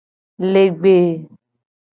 [0.53, 1.03] Legbee.